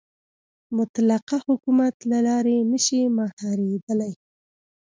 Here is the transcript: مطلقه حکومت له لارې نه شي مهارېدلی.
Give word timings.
مطلقه 0.77 1.37
حکومت 1.47 1.95
له 2.11 2.19
لارې 2.27 2.57
نه 2.71 2.79
شي 2.85 3.01
مهارېدلی. 3.17 4.13